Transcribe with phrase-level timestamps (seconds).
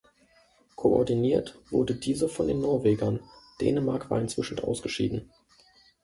[0.77, 3.19] Koordiniert wurde diese von den Norwegern,
[3.59, 5.29] Dänemark war inzwischen ausgeschieden.